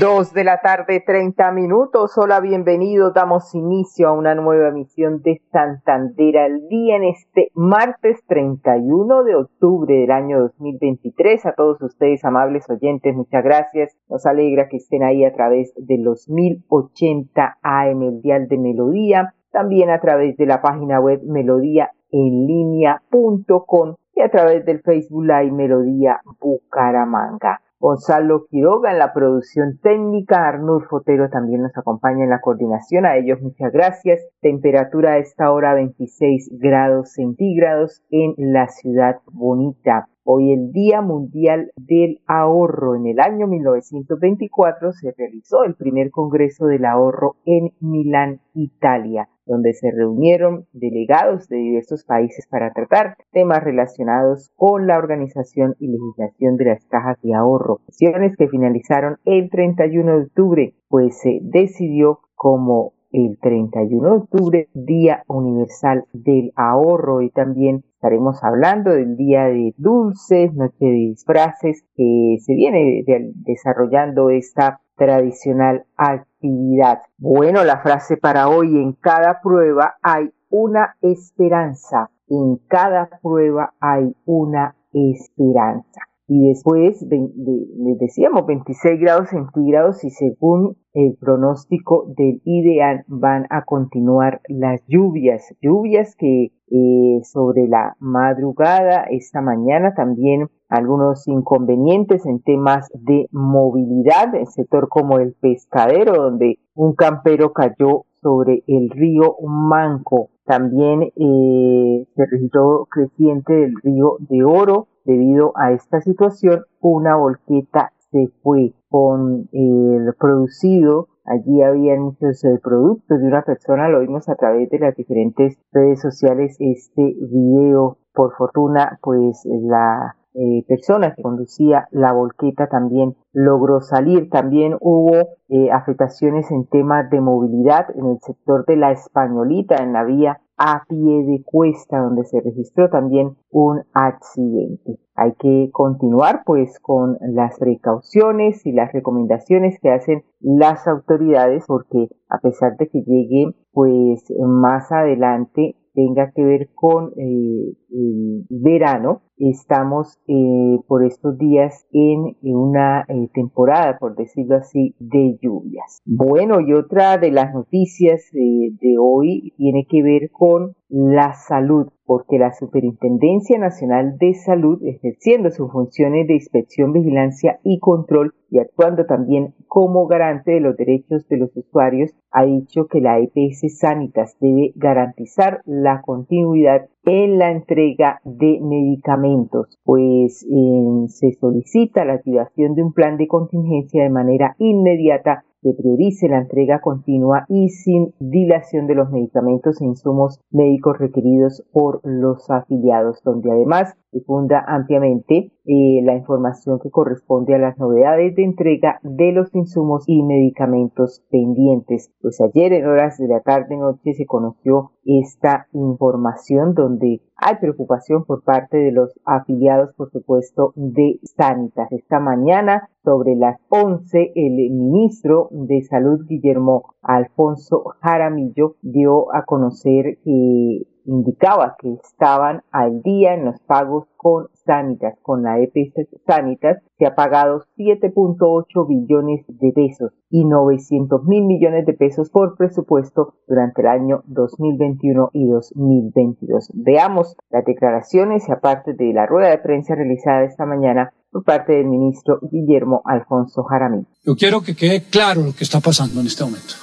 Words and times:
Dos 0.00 0.34
de 0.34 0.44
la 0.44 0.60
tarde, 0.60 1.00
treinta 1.00 1.50
minutos. 1.52 2.18
Hola, 2.18 2.40
bienvenidos. 2.40 3.14
Damos 3.14 3.54
inicio 3.54 4.08
a 4.08 4.12
una 4.12 4.34
nueva 4.34 4.68
emisión 4.68 5.22
de 5.22 5.40
Santander 5.50 6.36
al 6.36 6.68
día 6.68 6.96
en 6.96 7.04
este 7.04 7.50
martes 7.54 8.22
31 8.26 9.24
de 9.24 9.36
octubre 9.36 9.94
del 9.94 10.10
año 10.10 10.40
2023. 10.40 11.46
A 11.46 11.52
todos 11.52 11.80
ustedes, 11.80 12.22
amables 12.26 12.68
oyentes, 12.68 13.16
muchas 13.16 13.42
gracias. 13.42 13.96
Nos 14.10 14.26
alegra 14.26 14.68
que 14.68 14.76
estén 14.76 15.02
ahí 15.02 15.24
a 15.24 15.32
través 15.32 15.72
de 15.78 15.96
los 15.96 16.28
1080 16.28 17.56
AM, 17.62 18.02
el 18.02 18.20
dial 18.20 18.48
de 18.48 18.58
Melodía. 18.58 19.34
También 19.50 19.88
a 19.88 20.00
través 20.00 20.36
de 20.36 20.44
la 20.44 20.60
página 20.60 21.00
web 21.00 21.22
melodía 21.24 21.92
en 22.10 22.46
línea.com 22.46 23.94
y 24.14 24.20
a 24.20 24.30
través 24.30 24.62
del 24.66 24.82
Facebook 24.82 25.24
Live 25.24 25.52
Melodía 25.52 26.20
Bucaramanga. 26.38 27.62
Gonzalo 27.78 28.46
Quiroga 28.46 28.90
en 28.90 28.98
la 28.98 29.12
producción 29.12 29.78
técnica, 29.82 30.48
Arnulfo 30.48 30.88
Fotero 30.88 31.28
también 31.28 31.60
nos 31.60 31.76
acompaña 31.76 32.24
en 32.24 32.30
la 32.30 32.40
coordinación, 32.40 33.04
a 33.04 33.18
ellos 33.18 33.42
muchas 33.42 33.70
gracias. 33.70 34.26
Temperatura 34.40 35.12
a 35.12 35.18
esta 35.18 35.52
hora 35.52 35.74
26 35.74 36.52
grados 36.58 37.12
centígrados 37.12 38.02
en 38.10 38.34
la 38.38 38.68
ciudad 38.68 39.16
bonita. 39.30 40.08
Hoy 40.24 40.54
el 40.54 40.72
Día 40.72 41.02
Mundial 41.02 41.70
del 41.76 42.22
Ahorro. 42.26 42.96
En 42.96 43.06
el 43.06 43.20
año 43.20 43.46
1924 43.46 44.92
se 44.92 45.14
realizó 45.16 45.64
el 45.64 45.74
primer 45.74 46.10
Congreso 46.10 46.66
del 46.66 46.86
Ahorro 46.86 47.36
en 47.44 47.72
Milán, 47.80 48.40
Italia 48.54 49.28
donde 49.46 49.72
se 49.72 49.90
reunieron 49.90 50.66
delegados 50.72 51.48
de 51.48 51.56
diversos 51.56 52.04
países 52.04 52.46
para 52.46 52.72
tratar 52.72 53.16
temas 53.32 53.62
relacionados 53.62 54.50
con 54.56 54.86
la 54.86 54.98
organización 54.98 55.76
y 55.78 55.88
legislación 55.88 56.56
de 56.56 56.64
las 56.66 56.84
cajas 56.86 57.20
de 57.22 57.34
ahorro, 57.34 57.80
sesiones 57.88 58.36
que 58.36 58.48
finalizaron 58.48 59.16
el 59.24 59.48
31 59.50 60.18
de 60.18 60.24
octubre, 60.24 60.74
pues 60.88 61.18
se 61.18 61.38
decidió 61.42 62.20
como 62.34 62.92
el 63.12 63.38
31 63.40 64.08
de 64.08 64.16
octubre, 64.16 64.68
Día 64.74 65.22
Universal 65.26 66.04
del 66.12 66.52
Ahorro 66.54 67.22
y 67.22 67.30
también 67.30 67.84
estaremos 68.06 68.44
hablando 68.44 68.92
del 68.92 69.16
Día 69.16 69.46
de 69.46 69.74
Dulces, 69.78 70.54
Noche 70.54 70.76
de 70.78 70.92
Disfraces, 70.92 71.82
que 71.96 72.36
se 72.40 72.54
viene 72.54 73.02
desarrollando 73.34 74.30
esta 74.30 74.80
tradicional 74.96 75.86
actividad. 75.96 77.00
Bueno, 77.18 77.64
la 77.64 77.78
frase 77.78 78.16
para 78.16 78.48
hoy, 78.48 78.76
en 78.76 78.92
cada 78.92 79.40
prueba 79.40 79.96
hay 80.02 80.30
una 80.50 80.94
esperanza, 81.02 82.10
en 82.28 82.58
cada 82.68 83.08
prueba 83.20 83.74
hay 83.80 84.14
una 84.24 84.76
esperanza 84.92 86.02
y 86.28 86.48
después 86.48 87.02
les 87.02 87.98
decíamos 87.98 88.46
26 88.46 89.00
grados 89.00 89.28
centígrados 89.28 90.02
y 90.04 90.10
según 90.10 90.76
el 90.92 91.16
pronóstico 91.20 92.12
del 92.16 92.40
IDEAN 92.44 93.04
van 93.06 93.46
a 93.50 93.64
continuar 93.64 94.40
las 94.48 94.84
lluvias, 94.88 95.54
lluvias 95.60 96.16
que 96.16 96.52
eh, 96.68 97.20
sobre 97.22 97.68
la 97.68 97.96
madrugada 98.00 99.04
esta 99.08 99.40
mañana 99.40 99.94
también 99.94 100.48
algunos 100.68 101.28
inconvenientes 101.28 102.26
en 102.26 102.40
temas 102.40 102.88
de 102.92 103.28
movilidad, 103.30 104.34
en 104.34 104.46
sector 104.46 104.88
como 104.88 105.20
el 105.20 105.34
pescadero 105.34 106.14
donde 106.14 106.58
un 106.74 106.96
campero 106.96 107.52
cayó 107.52 108.04
sobre 108.20 108.64
el 108.66 108.90
río 108.90 109.36
Manco. 109.46 110.30
También 110.44 111.02
eh, 111.02 112.06
se 112.16 112.26
registró 112.26 112.88
creciente 112.90 113.52
del 113.52 113.74
río 113.80 114.16
de 114.28 114.42
Oro 114.42 114.88
Debido 115.06 115.52
a 115.54 115.70
esta 115.70 116.00
situación, 116.00 116.64
una 116.80 117.14
volqueta 117.14 117.92
se 118.10 118.26
fue 118.42 118.72
con 118.88 119.48
el 119.52 120.12
producido. 120.18 121.06
Allí 121.24 121.62
había 121.62 121.94
muchos 121.94 122.42
productos 122.60 123.20
de 123.20 123.26
una 123.28 123.42
persona, 123.42 123.88
lo 123.88 124.00
vimos 124.00 124.28
a 124.28 124.34
través 124.34 124.68
de 124.68 124.80
las 124.80 124.96
diferentes 124.96 125.58
redes 125.72 126.00
sociales 126.00 126.56
este 126.58 127.14
video. 127.20 127.98
Por 128.12 128.34
fortuna, 128.34 128.98
pues 129.00 129.44
la 129.44 130.16
eh, 130.38 130.64
persona 130.68 131.14
que 131.14 131.22
conducía 131.22 131.88
la 131.92 132.12
volqueta 132.12 132.66
también 132.66 133.16
logró 133.32 133.80
salir. 133.80 134.28
También 134.28 134.76
hubo 134.80 135.28
eh, 135.48 135.70
afectaciones 135.70 136.50
en 136.50 136.66
temas 136.66 137.08
de 137.08 137.22
movilidad 137.22 137.86
en 137.96 138.06
el 138.06 138.18
sector 138.20 138.66
de 138.66 138.76
la 138.76 138.92
Españolita, 138.92 139.76
en 139.76 139.94
la 139.94 140.04
vía 140.04 140.40
a 140.58 140.84
pie 140.88 141.24
de 141.24 141.42
cuesta, 141.42 142.00
donde 142.00 142.24
se 142.24 142.40
registró 142.40 142.90
también 142.90 143.36
un 143.50 143.82
accidente. 143.94 144.98
Hay 145.14 145.32
que 145.38 145.70
continuar 145.72 146.42
pues 146.44 146.78
con 146.80 147.16
las 147.20 147.58
precauciones 147.58 148.64
y 148.66 148.72
las 148.72 148.92
recomendaciones 148.92 149.78
que 149.80 149.90
hacen 149.90 150.22
las 150.40 150.86
autoridades 150.86 151.64
porque 151.66 152.08
a 152.28 152.38
pesar 152.38 152.76
de 152.76 152.88
que 152.88 153.02
llegue 153.02 153.54
pues 153.72 154.24
más 154.38 154.92
adelante 154.92 155.76
tenga 155.96 156.30
que 156.30 156.44
ver 156.44 156.68
con 156.74 157.14
eh, 157.16 157.72
el 157.90 158.46
verano, 158.50 159.22
estamos 159.38 160.20
eh, 160.28 160.78
por 160.86 161.02
estos 161.02 161.38
días 161.38 161.86
en, 161.90 162.36
una 162.42 163.06
eh, 163.08 163.28
temporada, 163.32 163.96
por 163.98 164.14
decirlo 164.14 164.56
así, 164.56 164.94
de 164.98 165.38
lluvias. 165.40 166.02
Bueno, 166.04 166.60
y 166.60 166.74
otra 166.74 167.16
de 167.16 167.32
las 167.32 167.54
noticias 167.54 168.30
de 168.32 168.96
hoy 169.00 169.54
tiene 169.56 169.86
que 169.88 170.02
ver 170.02 170.30
con 170.30 170.76
la 170.88 171.32
salud, 171.32 171.88
porque 172.06 172.38
la 172.38 172.52
Superintendencia 172.52 173.58
Nacional 173.58 174.16
de 174.18 174.34
Salud, 174.34 174.80
ejerciendo 174.84 175.50
sus 175.50 175.70
funciones 175.70 176.26
de 176.26 176.34
inspección, 176.34 176.92
vigilancia 176.92 177.58
y 177.64 177.80
control 177.80 178.34
y 178.48 178.60
actuando 178.60 179.06
también 179.06 179.54
como 179.66 180.06
garante 180.06 180.52
de 180.52 180.60
los 180.60 180.76
derechos 180.76 181.28
de 181.28 181.36
los 181.36 181.56
usuarios, 181.56 182.12
ha 182.30 182.44
dicho 182.44 182.86
que 182.86 183.00
la 183.00 183.18
EPS 183.18 183.78
Sanitas 183.78 184.36
debe 184.40 184.72
garantizar 184.76 185.60
la 185.64 186.00
continuidad 186.00 186.86
en 187.04 187.38
la 187.38 187.50
entrega 187.50 188.20
de 188.24 188.60
medicamentos, 188.60 189.78
pues 189.84 190.44
eh, 190.44 191.08
se 191.08 191.32
solicita 191.32 192.04
la 192.04 192.14
activación 192.14 192.74
de 192.74 192.82
un 192.82 192.92
plan 192.92 193.16
de 193.16 193.26
contingencia 193.26 194.02
de 194.02 194.10
manera 194.10 194.54
inmediata 194.58 195.44
que 195.66 195.82
priorice 195.82 196.28
la 196.28 196.38
entrega 196.38 196.80
continua 196.80 197.44
y 197.48 197.70
sin 197.70 198.14
dilación 198.20 198.86
de 198.86 198.94
los 198.94 199.10
medicamentos 199.10 199.80
e 199.80 199.84
insumos 199.84 200.40
médicos 200.52 200.96
requeridos 200.98 201.64
por 201.72 202.00
los 202.04 202.48
afiliados, 202.50 203.20
donde 203.24 203.50
además 203.50 203.96
difunda 204.12 204.64
ampliamente 204.66 205.52
eh, 205.64 206.00
la 206.04 206.14
información 206.14 206.78
que 206.78 206.90
corresponde 206.90 207.54
a 207.54 207.58
las 207.58 207.78
novedades 207.78 208.36
de 208.36 208.44
entrega 208.44 209.00
de 209.02 209.32
los 209.32 209.52
insumos 209.54 210.04
y 210.06 210.22
medicamentos 210.22 211.24
pendientes. 211.30 212.12
Pues 212.20 212.40
ayer 212.40 212.72
en 212.72 212.86
horas 212.86 213.18
de 213.18 213.26
la 213.26 213.40
tarde 213.40 213.76
noche 213.76 214.14
se 214.14 214.24
conoció 214.24 214.92
esta 215.04 215.66
información 215.72 216.74
donde 216.74 217.20
hay 217.36 217.56
preocupación 217.56 218.24
por 218.24 218.42
parte 218.42 218.78
de 218.78 218.92
los 218.92 219.12
afiliados, 219.24 219.94
por 219.94 220.10
supuesto, 220.10 220.72
de 220.76 221.20
Sanitas. 221.22 221.92
Esta 221.92 222.18
mañana, 222.18 222.88
sobre 223.06 223.36
las 223.36 223.60
11, 223.68 224.32
el 224.34 224.70
ministro 224.72 225.48
de 225.52 225.80
Salud, 225.82 226.26
Guillermo 226.26 226.96
Alfonso 227.02 227.84
Jaramillo, 228.02 228.74
dio 228.82 229.32
a 229.32 229.44
conocer 229.44 230.18
que 230.24 230.88
indicaba 231.04 231.76
que 231.78 231.92
estaban 231.92 232.62
al 232.72 233.02
día 233.02 233.34
en 233.34 233.44
los 233.44 233.60
pagos 233.60 234.08
con 234.16 234.48
Sanitas, 234.54 235.16
con 235.22 235.44
la 235.44 235.60
EPS 235.60 236.08
Sanitas, 236.26 236.82
se 236.98 237.06
ha 237.06 237.14
pagado 237.14 237.62
7.8 237.78 238.88
billones 238.88 239.44
de 239.46 239.72
pesos 239.72 240.12
y 240.28 240.44
900 240.44 241.24
mil 241.24 241.44
millones 241.44 241.86
de 241.86 241.92
pesos 241.92 242.30
por 242.30 242.56
presupuesto 242.56 243.34
durante 243.46 243.82
el 243.82 243.86
año 243.86 244.22
2021 244.26 245.30
y 245.32 245.46
2022. 245.46 246.72
Veamos 246.74 247.36
las 247.50 247.64
declaraciones 247.64 248.48
y 248.48 248.52
aparte 248.52 248.94
de 248.94 249.12
la 249.12 249.26
rueda 249.26 249.50
de 249.50 249.58
prensa 249.58 249.94
realizada 249.94 250.42
esta 250.42 250.66
mañana 250.66 251.12
por 251.30 251.44
parte 251.44 251.72
del 251.72 251.86
ministro 251.86 252.38
Guillermo 252.50 253.02
Alfonso 253.04 253.62
Jaramillo. 253.64 254.08
Yo 254.24 254.36
quiero 254.36 254.62
que 254.62 254.74
quede 254.74 255.02
claro 255.04 255.42
lo 255.42 255.54
que 255.54 255.64
está 255.64 255.80
pasando 255.80 256.20
en 256.20 256.26
este 256.26 256.44
momento. 256.44 256.74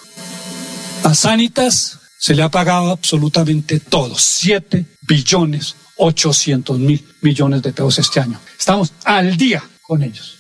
A 1.03 1.13
Sanitas 1.13 1.99
se 2.19 2.35
le 2.35 2.43
ha 2.43 2.49
pagado 2.49 2.91
absolutamente 2.91 3.79
todo, 3.79 4.15
7 4.15 4.85
billones 5.07 5.75
800 5.97 6.79
mil 6.79 7.03
millones 7.21 7.61
de 7.61 7.73
pesos 7.73 7.99
este 7.99 8.19
año. 8.19 8.39
Estamos 8.57 8.93
al 9.05 9.37
día 9.37 9.63
con 9.81 10.03
ellos. 10.03 10.37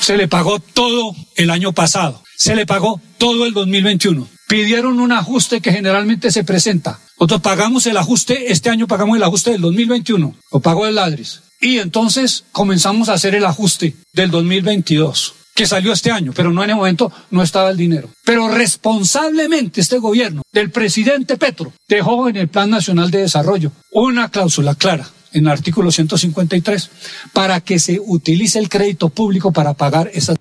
Se 0.00 0.16
le 0.16 0.28
pagó 0.28 0.58
todo 0.58 1.14
el 1.36 1.50
año 1.50 1.72
pasado. 1.72 2.22
Se 2.36 2.56
le 2.56 2.66
pagó 2.66 3.00
todo 3.18 3.46
el 3.46 3.52
2021. 3.52 4.26
Pidieron 4.48 4.98
un 5.00 5.12
ajuste 5.12 5.60
que 5.60 5.72
generalmente 5.72 6.30
se 6.32 6.44
presenta. 6.44 6.98
Nosotros 7.18 7.40
pagamos 7.40 7.86
el 7.86 7.96
ajuste, 7.96 8.50
este 8.50 8.68
año 8.68 8.88
pagamos 8.88 9.16
el 9.16 9.22
ajuste 9.22 9.52
del 9.52 9.60
2021. 9.60 10.34
Lo 10.50 10.60
pagó 10.60 10.86
el 10.86 10.96
Ladris. 10.96 11.42
Y 11.62 11.78
entonces 11.78 12.44
comenzamos 12.50 13.08
a 13.08 13.12
hacer 13.12 13.36
el 13.36 13.44
ajuste 13.44 13.94
del 14.12 14.32
2022 14.32 15.34
que 15.54 15.66
salió 15.66 15.92
este 15.92 16.10
año, 16.10 16.32
pero 16.34 16.50
no 16.50 16.64
en 16.64 16.70
el 16.70 16.76
momento 16.76 17.12
no 17.30 17.40
estaba 17.40 17.70
el 17.70 17.76
dinero. 17.76 18.10
Pero 18.24 18.48
responsablemente 18.48 19.80
este 19.80 19.98
gobierno 19.98 20.42
del 20.52 20.70
presidente 20.70 21.36
Petro 21.36 21.72
dejó 21.88 22.28
en 22.28 22.36
el 22.36 22.48
Plan 22.48 22.68
Nacional 22.68 23.12
de 23.12 23.22
Desarrollo 23.22 23.70
una 23.92 24.28
cláusula 24.28 24.74
clara 24.74 25.08
en 25.32 25.46
el 25.46 25.52
artículo 25.52 25.92
153 25.92 26.90
para 27.32 27.60
que 27.60 27.78
se 27.78 28.00
utilice 28.04 28.58
el 28.58 28.68
crédito 28.68 29.08
público 29.08 29.52
para 29.52 29.74
pagar 29.74 30.10
esas 30.12 30.36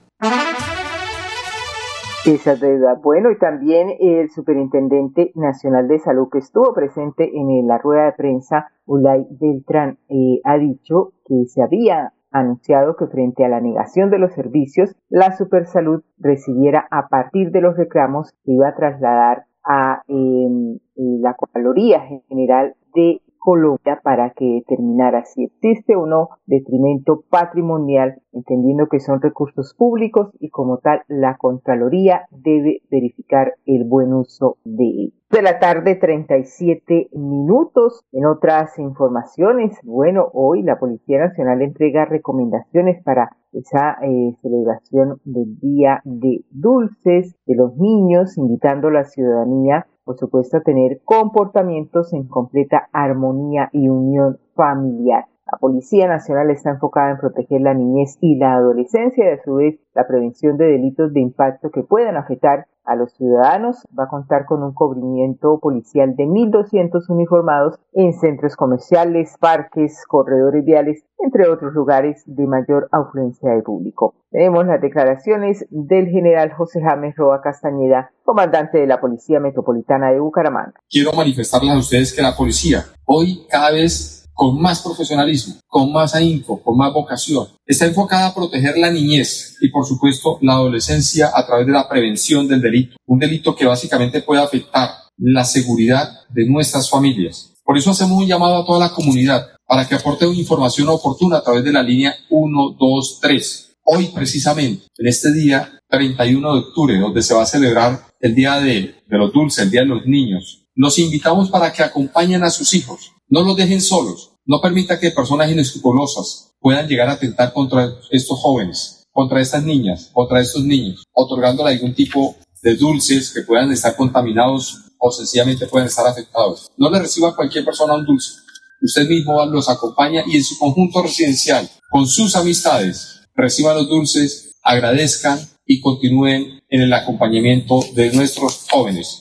esa 2.25 2.55
deuda. 2.55 2.95
Bueno, 3.01 3.31
y 3.31 3.37
también 3.37 3.89
el 3.99 4.29
Superintendente 4.29 5.31
Nacional 5.35 5.87
de 5.87 5.99
Salud 5.99 6.29
que 6.31 6.39
estuvo 6.39 6.73
presente 6.73 7.31
en 7.33 7.67
la 7.67 7.77
rueda 7.77 8.05
de 8.05 8.13
prensa, 8.13 8.71
Ulay 8.85 9.25
Beltrán, 9.29 9.97
eh, 10.09 10.39
ha 10.43 10.57
dicho 10.57 11.13
que 11.25 11.45
se 11.47 11.63
había 11.63 12.13
anunciado 12.31 12.95
que 12.95 13.07
frente 13.07 13.43
a 13.43 13.49
la 13.49 13.59
negación 13.59 14.09
de 14.09 14.19
los 14.19 14.33
servicios, 14.33 14.95
la 15.09 15.35
Supersalud 15.35 16.03
recibiera 16.17 16.87
a 16.89 17.07
partir 17.09 17.51
de 17.51 17.61
los 17.61 17.75
reclamos 17.75 18.31
que 18.45 18.53
iba 18.53 18.69
a 18.69 18.75
trasladar 18.75 19.45
a 19.63 20.01
em, 20.07 20.79
la 20.95 21.33
Contraloría 21.33 22.01
General 22.29 22.73
de 22.95 23.21
Colombia 23.41 23.99
para 24.03 24.29
que 24.29 24.45
determinara 24.45 25.25
si 25.25 25.45
existe 25.45 25.95
o 25.95 26.05
no 26.05 26.29
detrimento 26.45 27.23
patrimonial, 27.27 28.21
entendiendo 28.31 28.87
que 28.87 28.99
son 28.99 29.19
recursos 29.19 29.73
públicos 29.73 30.29
y 30.39 30.49
como 30.49 30.77
tal 30.77 31.01
la 31.07 31.37
Contraloría 31.37 32.27
debe 32.29 32.83
verificar 32.91 33.55
el 33.65 33.83
buen 33.83 34.13
uso 34.13 34.57
de 34.63 34.85
ellos. 34.85 35.21
De 35.31 35.41
la 35.41 35.59
tarde, 35.59 35.95
37 35.95 37.09
minutos. 37.13 38.03
En 38.11 38.25
otras 38.25 38.77
informaciones, 38.77 39.79
bueno, 39.83 40.27
hoy 40.33 40.61
la 40.61 40.77
Policía 40.77 41.19
Nacional 41.19 41.61
entrega 41.61 42.03
recomendaciones 42.03 43.01
para 43.01 43.37
esa 43.53 43.97
eh, 44.01 44.35
celebración 44.41 45.21
del 45.23 45.57
Día 45.59 46.01
de 46.03 46.43
Dulces 46.51 47.35
de 47.45 47.55
los 47.55 47.77
Niños, 47.77 48.37
invitando 48.37 48.89
a 48.89 48.91
la 48.91 49.03
ciudadanía 49.05 49.87
por 50.03 50.17
supuesto, 50.17 50.61
tener 50.61 51.01
comportamientos 51.05 52.13
en 52.13 52.27
completa 52.27 52.89
armonía 52.91 53.69
y 53.71 53.87
unión 53.89 54.39
familiar. 54.55 55.25
La 55.51 55.57
Policía 55.57 56.07
Nacional 56.07 56.49
está 56.49 56.69
enfocada 56.69 57.11
en 57.11 57.17
proteger 57.17 57.59
la 57.59 57.73
niñez 57.73 58.17
y 58.21 58.37
la 58.37 58.53
adolescencia 58.53 59.25
y 59.25 59.33
a 59.37 59.43
su 59.43 59.55
vez 59.55 59.81
la 59.93 60.07
prevención 60.07 60.55
de 60.55 60.65
delitos 60.65 61.11
de 61.11 61.19
impacto 61.19 61.71
que 61.71 61.83
puedan 61.83 62.15
afectar 62.15 62.67
a 62.85 62.95
los 62.95 63.11
ciudadanos. 63.13 63.85
Va 63.97 64.05
a 64.05 64.07
contar 64.07 64.45
con 64.45 64.63
un 64.63 64.73
cubrimiento 64.73 65.59
policial 65.59 66.15
de 66.15 66.23
1.200 66.23 67.09
uniformados 67.09 67.75
en 67.91 68.13
centros 68.13 68.55
comerciales, 68.55 69.35
parques, 69.41 70.05
corredores 70.07 70.63
viales, 70.63 71.03
entre 71.19 71.49
otros 71.49 71.73
lugares 71.73 72.23
de 72.25 72.47
mayor 72.47 72.87
afluencia 72.93 73.51
de 73.51 73.61
público. 73.61 74.15
Tenemos 74.31 74.65
las 74.65 74.79
declaraciones 74.79 75.65
del 75.69 76.07
general 76.07 76.53
José 76.53 76.81
James 76.81 77.13
Roa 77.17 77.41
Castañeda, 77.41 78.11
comandante 78.23 78.77
de 78.77 78.87
la 78.87 79.01
Policía 79.01 79.41
Metropolitana 79.41 80.11
de 80.11 80.21
Bucaramanga. 80.21 80.75
Quiero 80.89 81.11
manifestarles 81.11 81.75
a 81.75 81.77
ustedes 81.77 82.15
que 82.15 82.21
la 82.21 82.37
policía 82.37 82.85
hoy 83.05 83.45
cada 83.49 83.71
vez 83.71 84.20
con 84.33 84.61
más 84.61 84.81
profesionalismo, 84.81 85.55
con 85.67 85.91
más 85.91 86.15
ahínco, 86.15 86.61
con 86.61 86.77
más 86.77 86.93
vocación. 86.93 87.47
Está 87.65 87.85
enfocada 87.85 88.27
a 88.27 88.33
proteger 88.33 88.77
la 88.77 88.91
niñez 88.91 89.57
y, 89.61 89.69
por 89.69 89.85
supuesto, 89.85 90.37
la 90.41 90.53
adolescencia 90.53 91.31
a 91.33 91.45
través 91.45 91.67
de 91.67 91.73
la 91.73 91.87
prevención 91.87 92.47
del 92.47 92.61
delito. 92.61 92.95
Un 93.05 93.19
delito 93.19 93.55
que 93.55 93.65
básicamente 93.65 94.21
puede 94.21 94.41
afectar 94.41 94.89
la 95.17 95.45
seguridad 95.45 96.09
de 96.29 96.47
nuestras 96.47 96.89
familias. 96.89 97.53
Por 97.63 97.77
eso 97.77 97.91
hacemos 97.91 98.17
un 98.17 98.27
llamado 98.27 98.57
a 98.57 98.65
toda 98.65 98.79
la 98.79 98.93
comunidad 98.93 99.47
para 99.65 99.87
que 99.87 99.95
aporte 99.95 100.25
información 100.25 100.89
oportuna 100.89 101.37
a 101.37 101.43
través 101.43 101.63
de 101.63 101.71
la 101.71 101.83
línea 101.83 102.13
123. 102.27 103.77
Hoy, 103.83 104.07
precisamente, 104.13 104.87
en 104.97 105.07
este 105.07 105.31
día 105.31 105.79
31 105.89 106.53
de 106.53 106.59
octubre, 106.59 106.99
donde 106.99 107.21
se 107.21 107.33
va 107.33 107.43
a 107.43 107.45
celebrar 107.45 108.07
el 108.19 108.35
Día 108.35 108.59
de, 108.59 108.95
de 109.07 109.17
los 109.17 109.31
Dulces, 109.31 109.63
el 109.63 109.71
Día 109.71 109.81
de 109.81 109.87
los 109.87 110.05
Niños, 110.05 110.65
los 110.75 110.97
invitamos 110.99 111.49
para 111.49 111.71
que 111.71 111.83
acompañen 111.83 112.43
a 112.43 112.49
sus 112.49 112.73
hijos. 112.73 113.13
No 113.31 113.41
los 113.41 113.55
dejen 113.55 113.81
solos 113.81 114.31
no 114.45 114.59
permita 114.59 114.99
que 114.99 115.11
personas 115.11 115.49
inescrupulosas 115.51 116.53
puedan 116.59 116.87
llegar 116.87 117.07
a 117.09 117.13
atentar 117.13 117.53
contra 117.53 117.89
estos 118.09 118.39
jóvenes, 118.39 119.07
contra 119.11 119.39
estas 119.39 119.63
niñas, 119.63 120.09
contra 120.11 120.41
estos 120.41 120.63
niños, 120.63 121.03
otorgándole 121.13 121.71
algún 121.71 121.93
tipo 121.93 122.35
de 122.61 122.75
dulces 122.75 123.31
que 123.33 123.43
puedan 123.43 123.71
estar 123.71 123.95
contaminados 123.95 124.77
o 124.99 125.11
sencillamente 125.11 125.67
puedan 125.67 125.87
estar 125.87 126.05
afectados. 126.05 126.69
No 126.75 126.89
le 126.89 126.99
reciba 126.99 127.29
a 127.29 127.35
cualquier 127.35 127.63
persona 127.65 127.95
un 127.95 128.05
dulce. 128.05 128.33
Usted 128.81 129.07
mismo 129.07 129.45
los 129.45 129.69
acompaña 129.69 130.23
y 130.27 130.37
en 130.37 130.43
su 130.43 130.57
conjunto 130.57 131.01
residencial, 131.01 131.69
con 131.89 132.07
sus 132.07 132.35
amistades, 132.35 133.21
reciban 133.35 133.77
los 133.77 133.87
dulces, 133.87 134.57
agradezcan 134.63 135.39
y 135.65 135.79
continúen 135.79 136.59
en 136.67 136.81
el 136.81 136.93
acompañamiento 136.93 137.79
de 137.95 138.11
nuestros 138.11 138.65
jóvenes. 138.69 139.20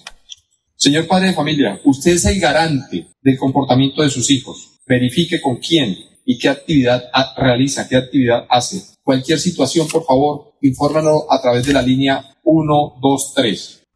Señor 0.82 1.06
padre 1.06 1.26
de 1.26 1.34
familia, 1.34 1.78
usted 1.84 2.12
es 2.12 2.24
el 2.24 2.40
garante 2.40 3.08
del 3.20 3.36
comportamiento 3.36 4.00
de 4.00 4.08
sus 4.08 4.30
hijos 4.30 4.80
verifique 4.88 5.38
con 5.38 5.56
quién 5.56 5.94
y 6.24 6.38
qué 6.38 6.48
actividad 6.48 7.02
realiza, 7.36 7.86
qué 7.86 7.98
actividad 7.98 8.46
hace. 8.48 8.96
Cualquier 9.02 9.38
situación, 9.38 9.86
por 9.92 10.04
favor, 10.04 10.54
infórmanos 10.62 11.26
a 11.28 11.38
través 11.42 11.66
de 11.66 11.74
la 11.74 11.82
línea 11.82 12.22
123. 12.42 13.88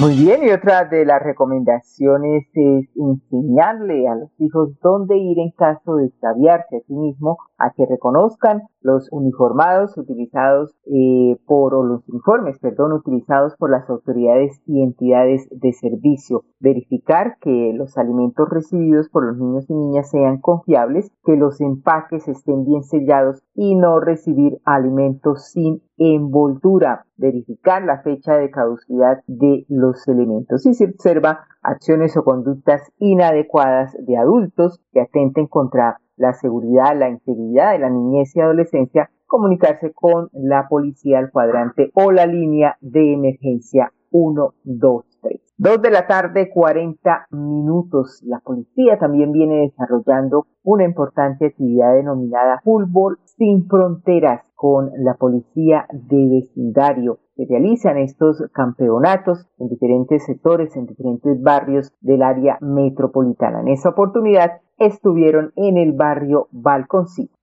Muy 0.00 0.16
bien, 0.16 0.44
y 0.46 0.50
otra 0.50 0.84
de 0.84 1.06
las 1.06 1.22
recomendaciones 1.22 2.44
es 2.52 2.88
enseñarle 2.94 4.06
a 4.06 4.16
los 4.16 4.30
hijos 4.38 4.78
dónde 4.82 5.16
ir 5.16 5.38
en 5.38 5.52
caso 5.52 5.96
de 5.96 6.08
extraviarse 6.08 6.76
a 6.76 6.80
sí 6.86 6.92
mismo, 6.92 7.38
a 7.56 7.72
que 7.74 7.86
reconozcan 7.86 8.64
los 8.82 9.08
uniformados 9.10 9.96
utilizados 9.96 10.74
eh, 10.86 11.36
por, 11.46 11.74
o 11.74 11.84
los 11.84 12.08
uniformes, 12.08 12.58
perdón, 12.58 12.92
utilizados 12.92 13.54
por 13.56 13.70
las 13.70 13.88
autoridades 13.88 14.60
y 14.66 14.82
entidades 14.82 15.48
de 15.50 15.72
servicio, 15.72 16.44
verificar 16.60 17.36
que 17.40 17.72
los 17.74 17.96
alimentos 17.98 18.48
recibidos 18.48 19.08
por 19.08 19.26
los 19.26 19.38
niños 19.38 19.68
y 19.68 19.74
niñas 19.74 20.10
sean 20.10 20.38
confiables, 20.40 21.10
que 21.24 21.36
los 21.36 21.60
empaques 21.60 22.28
estén 22.28 22.64
bien 22.64 22.82
sellados 22.82 23.42
y 23.54 23.74
no 23.74 24.00
recibir 24.00 24.58
alimentos 24.64 25.50
sin 25.50 25.82
envoltura, 25.98 27.06
verificar 27.16 27.84
la 27.84 28.02
fecha 28.02 28.34
de 28.34 28.50
caducidad 28.50 29.22
de 29.26 29.64
los 29.68 30.06
elementos. 30.08 30.62
Si 30.62 30.74
se 30.74 30.86
observa 30.86 31.46
acciones 31.62 32.16
o 32.16 32.24
conductas 32.24 32.92
inadecuadas 32.98 33.96
de 34.00 34.16
adultos 34.16 34.80
que 34.92 35.00
atenten 35.00 35.46
contra 35.46 36.00
la 36.16 36.32
seguridad, 36.34 36.96
la 36.96 37.08
integridad 37.08 37.72
de 37.72 37.78
la 37.78 37.90
niñez 37.90 38.34
y 38.36 38.40
adolescencia, 38.40 39.10
comunicarse 39.26 39.92
con 39.92 40.28
la 40.32 40.68
policía 40.68 41.18
al 41.18 41.30
cuadrante 41.30 41.90
o 41.94 42.12
la 42.12 42.26
línea 42.26 42.76
de 42.80 43.14
emergencia 43.14 43.92
123. 44.10 45.40
Dos 45.56 45.80
de 45.80 45.90
la 45.90 46.06
tarde, 46.06 46.50
40 46.50 47.28
minutos. 47.30 48.20
La 48.24 48.40
policía 48.40 48.98
también 48.98 49.32
viene 49.32 49.60
desarrollando 49.60 50.46
una 50.62 50.84
importante 50.84 51.46
actividad 51.46 51.94
denominada 51.94 52.60
Fútbol 52.64 53.18
sin 53.24 53.68
Fronteras 53.68 54.42
con 54.54 54.90
la 54.98 55.14
policía 55.14 55.86
de 55.92 56.28
vecindario. 56.28 57.20
Se 57.36 57.46
realizan 57.48 57.96
estos 57.96 58.44
campeonatos 58.52 59.48
en 59.58 59.68
diferentes 59.68 60.24
sectores, 60.24 60.76
en 60.76 60.86
diferentes 60.86 61.40
barrios 61.40 61.92
del 62.00 62.22
área 62.22 62.58
metropolitana. 62.60 63.60
En 63.60 63.68
esa 63.68 63.90
oportunidad 63.90 64.60
estuvieron 64.76 65.52
en 65.56 65.78
el 65.78 65.92
barrio 65.92 66.48
Balconcito. 66.50 67.34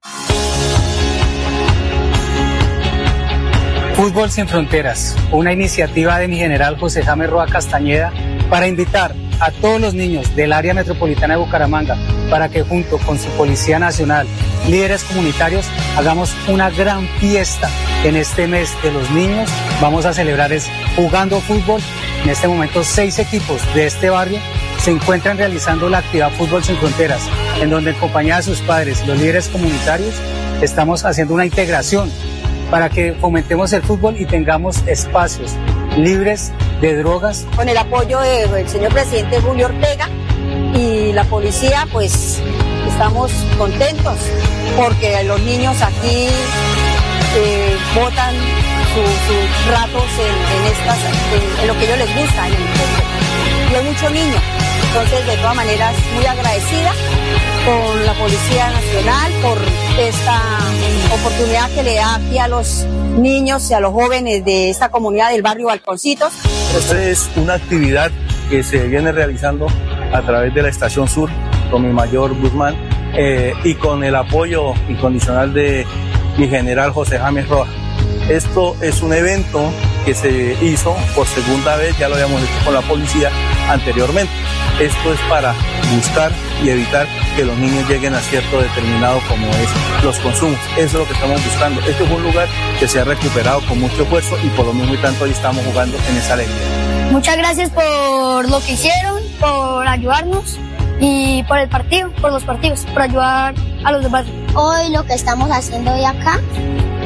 Fútbol 4.00 4.32
sin 4.32 4.48
Fronteras, 4.48 5.13
una 5.29 5.51
iniciativa 5.51 6.18
de 6.20 6.29
mi 6.29 6.38
general 6.38 6.79
José 6.79 7.03
James 7.03 7.29
Roa 7.29 7.48
Castañeda 7.48 8.13
para 8.50 8.65
invitar 8.65 9.13
a 9.41 9.51
todos 9.51 9.82
los 9.82 9.94
niños 9.94 10.34
del 10.38 10.53
área 10.53 10.74
metropolitana 10.74 11.34
de 11.34 11.41
Bucaramanga 11.41 11.98
para 12.29 12.48
que 12.48 12.63
junto 12.63 12.98
con 13.00 13.20
su 13.20 13.27
Policía 13.32 13.77
Nacional, 13.77 14.25
líderes 14.70 15.03
comunitarios, 15.03 15.65
hagamos 15.98 16.34
una 16.48 16.70
gran 16.70 17.06
fiesta 17.20 17.70
en 18.06 18.15
este 18.15 18.48
mes 18.48 18.72
de 18.84 18.94
los 18.94 19.12
niños. 19.12 19.50
Vamos 19.82 20.06
a 20.06 20.13
celebrar 20.13 20.53
es 20.53 20.70
jugando 20.96 21.41
fútbol. 21.41 21.82
En 22.24 22.29
este 22.29 22.48
momento 22.48 22.86
seis 22.86 23.20
equipos 23.20 23.62
de 23.75 23.88
este 23.88 24.10
barrio 24.10 24.39
se 24.82 24.91
encuentran 24.91 25.38
realizando 25.38 25.89
la 25.89 25.98
actividad 25.98 26.32
Fútbol 26.32 26.63
sin 26.63 26.77
Fronteras, 26.77 27.24
en 27.60 27.70
donde 27.70 27.91
en 27.91 27.98
compañía 27.98 28.38
de 28.38 28.44
sus 28.44 28.62
padres 28.62 29.06
los 29.06 29.20
líderes 29.20 29.50
comunitarios 29.50 30.15
estamos 30.62 31.03
haciendo 31.03 31.34
una 31.34 31.46
integración 31.46 32.10
para 32.69 32.89
que 32.89 33.13
fomentemos 33.13 33.73
el 33.73 33.81
fútbol 33.81 34.15
y 34.19 34.25
tengamos 34.25 34.83
espacios 34.88 35.53
libres 35.97 36.51
de 36.81 36.95
drogas. 36.97 37.45
Con 37.55 37.67
el 37.67 37.77
apoyo 37.77 38.19
del 38.19 38.67
señor 38.67 38.93
presidente 38.93 39.41
Julio 39.41 39.67
Ortega 39.67 40.07
y 40.75 41.11
la 41.13 41.23
policía, 41.25 41.88
pues 41.91 42.41
estamos 42.88 43.31
contentos 43.57 44.17
porque 44.77 45.23
los 45.23 45.41
niños 45.41 45.81
aquí 45.81 46.27
eh, 47.35 47.77
votan 47.95 48.35
sus 48.93 49.71
ratos 49.71 50.03
en, 50.19 51.61
en, 51.61 51.67
lo 51.67 51.73
que 51.77 51.85
ellos 51.85 51.97
les 51.97 52.15
gusta, 52.15 52.47
en 52.47 52.53
el 52.53 52.59
fútbol. 52.59 53.71
Y 53.71 53.75
hay 53.75 53.85
mucho 53.85 54.09
niño. 54.09 54.41
Entonces, 54.88 55.25
de 55.27 55.38
todas 55.38 55.55
maneras, 55.55 55.95
muy 56.15 56.25
agradecida 56.25 56.91
con 57.69 58.05
la 58.05 58.13
Policía 58.13 58.71
Nacional 58.71 59.31
por 59.43 59.57
esta 59.99 60.41
oportunidad 61.13 61.69
que 61.71 61.83
le 61.83 61.95
da 61.95 62.15
aquí 62.15 62.39
a 62.39 62.47
los 62.47 62.85
niños 63.17 63.69
y 63.69 63.73
a 63.75 63.79
los 63.79 63.91
jóvenes 63.93 64.43
de 64.43 64.71
esta 64.71 64.89
comunidad 64.89 65.31
del 65.31 65.43
barrio 65.43 65.67
Balconcitos. 65.67 66.33
Esta 66.75 67.03
es 67.03 67.29
una 67.35 67.55
actividad 67.55 68.11
que 68.49 68.63
se 68.63 68.88
viene 68.88 69.11
realizando 69.11 69.67
a 70.11 70.21
través 70.23 70.53
de 70.55 70.63
la 70.63 70.69
Estación 70.69 71.07
Sur 71.07 71.29
con 71.69 71.85
mi 71.85 71.93
mayor 71.93 72.35
Guzmán 72.39 72.75
eh, 73.13 73.53
y 73.63 73.75
con 73.75 74.03
el 74.03 74.15
apoyo 74.15 74.73
incondicional 74.88 75.53
de 75.53 75.85
mi 76.38 76.47
general 76.47 76.91
José 76.91 77.19
James 77.19 77.47
Rojas. 77.47 77.73
Esto 78.29 78.75
es 78.81 79.03
un 79.03 79.13
evento 79.13 79.71
que 80.05 80.15
se 80.15 80.57
hizo 80.63 80.95
por 81.15 81.27
segunda 81.27 81.75
vez, 81.75 81.95
ya 81.99 82.09
lo 82.09 82.15
habíamos 82.15 82.41
hecho 82.41 82.65
con 82.65 82.73
la 82.73 82.81
policía 82.81 83.29
anteriormente. 83.69 84.31
Esto 84.79 85.13
es 85.13 85.19
para 85.29 85.53
buscar 85.95 86.31
y 86.63 86.69
evitar 86.69 87.07
que 87.35 87.43
los 87.45 87.57
niños 87.57 87.88
lleguen 87.89 88.13
a 88.13 88.19
cierto 88.19 88.61
determinado 88.61 89.19
como 89.27 89.47
es 89.47 90.03
los 90.03 90.17
consumos. 90.19 90.59
Eso 90.77 90.85
es 90.85 90.93
lo 90.93 91.05
que 91.05 91.13
estamos 91.13 91.43
buscando. 91.43 91.81
Este 91.81 92.03
es 92.03 92.11
un 92.11 92.23
lugar 92.23 92.47
que 92.79 92.88
se 92.88 92.99
ha 92.99 93.03
recuperado 93.03 93.61
con 93.67 93.79
mucho 93.79 94.03
esfuerzo 94.03 94.38
y 94.43 94.47
por 94.49 94.65
lo 94.65 94.73
mismo 94.73 94.93
y 94.93 94.97
tanto 94.97 95.23
hoy 95.23 95.31
estamos 95.31 95.63
jugando 95.65 95.97
en 96.09 96.17
esa 96.17 96.33
alegría. 96.33 97.09
Muchas 97.11 97.38
gracias 97.38 97.69
por 97.71 98.49
lo 98.49 98.59
que 98.59 98.73
hicieron, 98.73 99.21
por 99.39 99.88
ayudarnos 99.88 100.59
y 100.99 101.43
por 101.43 101.57
el 101.57 101.67
partido, 101.69 102.11
por 102.21 102.31
los 102.31 102.43
partidos, 102.43 102.81
por 102.93 103.01
ayudar 103.01 103.55
a 103.83 103.91
los 103.91 104.03
demás. 104.03 104.25
Hoy 104.53 104.91
lo 104.91 105.03
que 105.05 105.13
estamos 105.13 105.49
haciendo 105.51 105.93
hoy 105.93 106.03
acá 106.05 106.39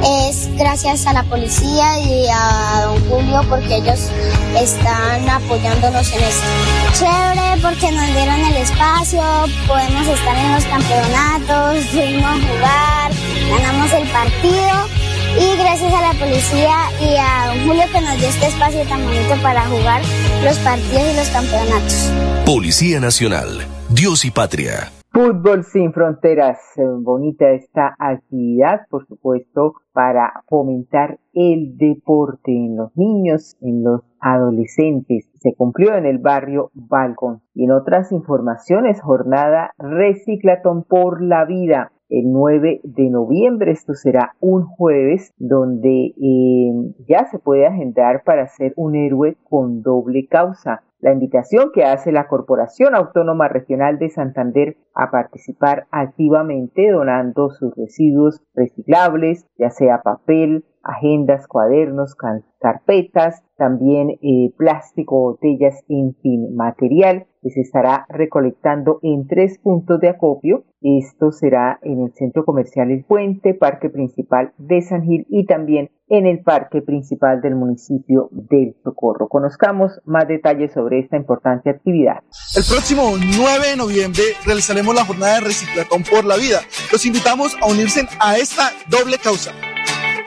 es 0.05 0.49
gracias 0.57 1.05
a 1.07 1.13
la 1.13 1.23
policía 1.23 1.99
y 1.99 2.27
a 2.31 2.85
don 2.85 3.09
Julio 3.09 3.41
porque 3.49 3.77
ellos 3.77 4.09
están 4.57 5.29
apoyándonos 5.29 6.11
en 6.11 6.23
esto. 6.23 6.47
Chévere 6.93 7.61
porque 7.61 7.91
nos 7.91 8.07
dieron 8.07 8.39
el 8.45 8.57
espacio, 8.57 9.21
podemos 9.67 10.07
estar 10.07 10.37
en 10.37 10.53
los 10.53 10.65
campeonatos, 10.65 11.85
fuimos 11.85 12.23
a 12.23 12.33
jugar, 12.33 13.11
ganamos 13.49 13.91
el 13.93 14.07
partido 14.09 15.03
y 15.39 15.57
gracias 15.57 15.93
a 15.93 16.01
la 16.01 16.13
policía 16.13 16.75
y 17.01 17.15
a 17.17 17.47
don 17.47 17.67
Julio 17.67 17.83
que 17.91 18.01
nos 18.01 18.17
dio 18.17 18.27
este 18.27 18.47
espacio 18.47 18.83
tan 18.83 19.03
bonito 19.03 19.35
para 19.41 19.65
jugar 19.65 20.01
los 20.43 20.57
partidos 20.59 21.13
y 21.13 21.15
los 21.15 21.27
campeonatos. 21.29 22.11
Policía 22.45 22.99
Nacional, 22.99 23.65
Dios 23.89 24.25
y 24.25 24.31
Patria. 24.31 24.91
Fútbol 25.15 25.63
sin 25.63 25.93
fronteras, 25.93 26.57
eh, 26.75 26.81
bonita 26.83 27.51
esta 27.51 27.95
actividad, 27.99 28.87
por 28.89 29.05
supuesto, 29.05 29.75
para 29.91 30.41
fomentar 30.49 31.19
el 31.33 31.77
deporte 31.77 32.51
en 32.51 32.77
los 32.77 32.97
niños, 32.97 33.55
en 33.61 33.83
los 33.83 34.01
adolescentes. 34.19 35.29
Se 35.37 35.53
cumplió 35.53 35.93
en 35.93 36.07
el 36.07 36.17
barrio 36.17 36.71
Balcón. 36.73 37.43
Y 37.53 37.65
en 37.65 37.73
otras 37.73 38.11
informaciones, 38.11 39.03
jornada 39.03 39.75
Reciclatón 39.77 40.83
por 40.83 41.21
la 41.21 41.45
Vida. 41.45 41.91
El 42.13 42.31
9 42.31 42.81
de 42.83 43.09
noviembre, 43.09 43.71
esto 43.71 43.95
será 43.95 44.35
un 44.39 44.67
jueves, 44.67 45.33
donde 45.39 46.13
eh, 46.15 46.71
ya 47.07 47.25
se 47.25 47.39
puede 47.39 47.65
agendar 47.65 48.21
para 48.23 48.47
ser 48.49 48.71
un 48.75 48.93
héroe 48.93 49.35
con 49.49 49.81
doble 49.81 50.27
causa. 50.27 50.83
La 50.99 51.11
invitación 51.11 51.71
que 51.73 51.85
hace 51.85 52.11
la 52.11 52.27
Corporación 52.27 52.93
Autónoma 52.93 53.47
Regional 53.47 53.97
de 53.97 54.11
Santander 54.11 54.77
a 54.93 55.09
participar 55.09 55.87
activamente 55.89 56.91
donando 56.91 57.49
sus 57.49 57.75
residuos 57.75 58.43
reciclables, 58.53 59.47
ya 59.57 59.71
sea 59.71 60.03
papel, 60.03 60.65
agendas, 60.83 61.47
cuadernos, 61.47 62.15
carpetas, 62.59 63.43
también 63.57 64.11
eh, 64.21 64.53
plástico, 64.55 65.19
botellas, 65.19 65.83
en 65.89 66.13
fin, 66.21 66.55
material 66.55 67.25
que 67.43 67.51
se 67.51 67.61
estará 67.61 68.05
recolectando 68.09 68.99
en 69.03 69.27
tres 69.27 69.59
puntos 69.59 69.99
de 69.99 70.09
acopio. 70.09 70.63
Esto 70.81 71.31
será 71.31 71.79
en 71.83 72.01
el 72.01 72.13
Centro 72.13 72.45
Comercial 72.45 72.89
El 72.89 73.03
Puente, 73.03 73.53
Parque 73.53 73.89
Principal 73.89 74.53
de 74.57 74.81
San 74.81 75.03
Gil 75.03 75.27
y 75.29 75.45
también 75.45 75.91
en 76.09 76.25
el 76.25 76.41
Parque 76.41 76.81
Principal 76.81 77.41
del 77.41 77.55
municipio 77.55 78.29
del 78.31 78.75
Socorro. 78.83 79.27
Conozcamos 79.27 79.99
más 80.05 80.27
detalles 80.27 80.73
sobre 80.73 80.99
esta 80.99 81.17
importante 81.17 81.69
actividad. 81.69 82.23
El 82.55 82.63
próximo 82.67 83.03
9 83.17 83.69
de 83.71 83.77
noviembre 83.77 84.23
realizaremos 84.45 84.95
la 84.95 85.05
jornada 85.05 85.35
de 85.35 85.41
reciclatón 85.41 86.03
por 86.03 86.25
la 86.25 86.37
vida. 86.37 86.59
Los 86.91 87.05
invitamos 87.05 87.55
a 87.61 87.67
unirse 87.71 88.01
a 88.19 88.37
esta 88.37 88.71
doble 88.89 89.17
causa 89.17 89.51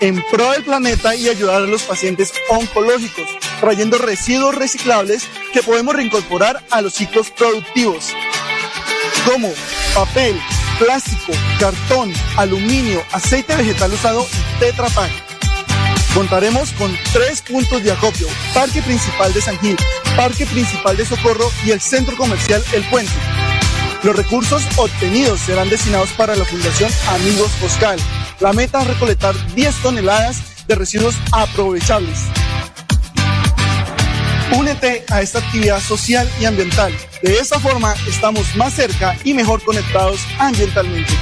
en 0.00 0.22
pro 0.30 0.52
del 0.52 0.64
planeta 0.64 1.14
y 1.14 1.28
ayudar 1.28 1.62
a 1.62 1.66
los 1.66 1.82
pacientes 1.82 2.32
oncológicos, 2.48 3.26
trayendo 3.60 3.98
residuos 3.98 4.54
reciclables 4.54 5.28
que 5.52 5.62
podemos 5.62 5.94
reincorporar 5.94 6.62
a 6.70 6.80
los 6.80 6.94
ciclos 6.94 7.30
productivos, 7.30 8.12
como 9.24 9.52
papel, 9.94 10.40
plástico, 10.78 11.32
cartón, 11.58 12.12
aluminio, 12.36 13.02
aceite 13.12 13.56
vegetal 13.56 13.92
usado 13.92 14.26
y 14.32 14.60
Tetra 14.60 14.88
Pak. 14.88 15.10
Contaremos 16.14 16.72
con 16.72 16.96
tres 17.12 17.42
puntos 17.42 17.82
de 17.82 17.92
acopio, 17.92 18.26
Parque 18.54 18.80
Principal 18.82 19.32
de 19.34 19.42
San 19.42 19.58
Gil, 19.60 19.76
Parque 20.16 20.46
Principal 20.46 20.96
de 20.96 21.04
Socorro 21.04 21.50
y 21.64 21.72
el 21.72 21.80
Centro 21.80 22.16
Comercial 22.16 22.64
El 22.72 22.82
Puente. 22.88 23.12
Los 24.02 24.16
recursos 24.16 24.62
obtenidos 24.76 25.40
serán 25.40 25.68
destinados 25.68 26.10
para 26.12 26.36
la 26.36 26.44
Fundación 26.44 26.90
Amigos 27.08 27.50
Foscal. 27.60 27.98
La 28.38 28.52
meta 28.52 28.82
es 28.82 28.88
recolectar 28.88 29.34
10 29.54 29.82
toneladas 29.82 30.66
de 30.66 30.74
residuos 30.74 31.16
aprovechables. 31.32 32.26
Únete 34.54 35.04
a 35.10 35.22
esta 35.22 35.38
actividad 35.38 35.80
social 35.80 36.28
y 36.38 36.44
ambiental. 36.44 36.92
De 37.22 37.38
esta 37.38 37.58
forma 37.58 37.94
estamos 38.06 38.54
más 38.54 38.74
cerca 38.74 39.16
y 39.24 39.32
mejor 39.32 39.64
conectados 39.64 40.20
ambientalmente. 40.38 41.12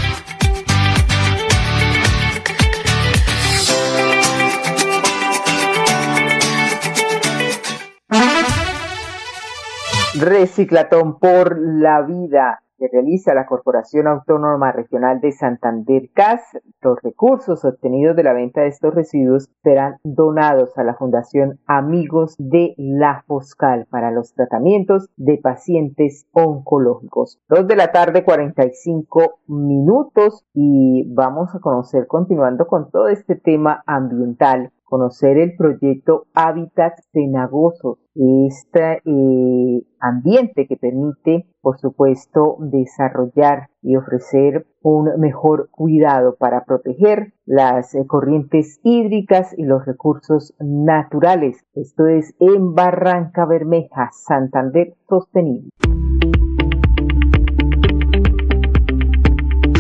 Reciclatón 10.15 11.19
por 11.21 11.57
la 11.61 12.03
vida 12.03 12.63
realiza 12.89 13.35
la 13.35 13.47
Corporación 13.47 14.07
Autónoma 14.07 14.73
Regional 14.73 15.21
de 15.21 15.33
Santander 15.33 16.11
CAS, 16.13 16.41
los 16.81 17.01
recursos 17.03 17.65
obtenidos 17.65 18.17
de 18.17 18.23
la 18.23 18.33
venta 18.33 18.63
de 18.63 18.69
estos 18.69 18.95
residuos 18.95 19.49
serán 19.63 19.97
donados 20.05 20.77
a 20.77 20.85
la 20.85 20.95
Fundación 20.95 21.59
Amigos 21.67 22.35
de 22.39 22.75
la 22.77 23.25
Foscal 23.27 23.87
para 23.91 24.11
los 24.11 24.35
tratamientos 24.35 25.09
de 25.17 25.39
pacientes 25.39 26.27
oncológicos. 26.33 27.41
Dos 27.49 27.67
de 27.67 27.77
la 27.77 27.93
tarde, 27.93 28.25
45 28.25 29.39
minutos 29.47 30.45
y 30.53 31.05
vamos 31.13 31.55
a 31.55 31.61
conocer, 31.61 32.07
continuando 32.07 32.67
con 32.67 32.91
todo 32.91 33.09
este 33.09 33.37
tema 33.37 33.83
ambiental, 33.87 34.71
conocer 34.95 35.39
el 35.39 35.57
proyecto 35.57 36.27
Hábitat 36.35 36.93
Cenagosos, 37.13 37.99
este 38.15 39.03
eh, 39.05 39.83
ambiente 39.99 40.69
que 40.69 40.77
permite, 40.77 41.49
por 41.61 41.81
supuesto, 41.81 42.59
desarrollar 42.61 43.71
y 43.83 43.97
ofrecer 43.97 44.69
un 44.83 45.11
mejor 45.19 45.69
cuidado 45.73 46.37
para 46.37 46.65
proteger 46.65 47.33
las 47.45 47.93
eh, 47.97 48.07
corrientes 48.07 48.79
hídricas 48.85 49.53
y 49.59 49.65
los 49.65 49.85
recursos 49.85 50.55
naturales. 50.61 51.65
Esto 51.75 52.07
es 52.07 52.33
en 52.39 52.77
Barranca 52.77 53.47
Bermeja, 53.47 54.11
Santander 54.13 54.95
Sostenible. 55.09 55.71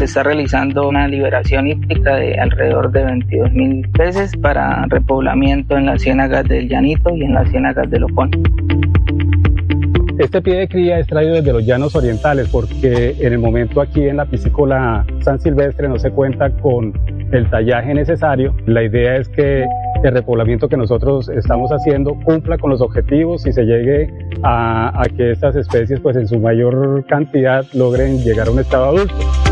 Se 0.04 0.18
está 0.18 0.23
realizando 0.23 0.87
una 0.87 1.08
liberación 1.08 1.66
hídrica 1.66 2.16
de 2.16 2.38
alrededor 2.38 2.92
de 2.92 3.04
22 3.04 3.52
mil 3.52 3.88
peces 3.88 4.37
para 4.37 4.84
repoblamiento 4.84 5.78
en 5.78 5.87
las 5.87 6.02
ciénagas 6.02 6.46
del 6.46 6.68
Llanito 6.68 7.16
y 7.16 7.25
en 7.25 7.32
las 7.32 7.49
ciénagas 7.50 7.88
del 7.88 8.04
Opón. 8.04 8.30
Este 10.18 10.42
pie 10.42 10.56
de 10.56 10.68
cría 10.68 10.99
es 10.99 11.06
traído 11.06 11.37
desde 11.37 11.54
los 11.54 11.64
llanos 11.64 11.96
orientales 11.96 12.50
porque 12.50 13.16
en 13.18 13.32
el 13.32 13.38
momento 13.38 13.80
aquí 13.80 14.06
en 14.06 14.18
la 14.18 14.26
piscícola 14.26 15.06
San 15.23 15.40
Silvestre 15.40 15.88
no 15.88 15.99
se 15.99 16.11
cuenta 16.11 16.50
con 16.50 16.92
el 17.32 17.49
tallaje 17.49 17.94
necesario. 17.94 18.54
La 18.66 18.82
idea 18.82 19.16
es 19.16 19.30
que 19.30 19.64
el 20.04 20.12
repoblamiento 20.12 20.68
que 20.68 20.76
nosotros 20.76 21.30
estamos 21.30 21.70
haciendo 21.70 22.14
cumpla 22.25 22.58
con 22.58 22.68
los 22.68 22.82
objetivos 22.82 23.46
y 23.46 23.52
se 23.54 23.64
llegue 23.64 24.11
a, 24.42 25.00
a 25.00 25.04
que 25.04 25.30
estas 25.30 25.56
especies 25.56 25.99
pues 25.99 26.14
en 26.18 26.28
su 26.28 26.38
mayor 26.38 27.06
cantidad 27.06 27.64
logren 27.73 28.18
llegar 28.18 28.49
a 28.49 28.50
un 28.50 28.58
estado 28.58 28.84
adulto. 28.84 29.43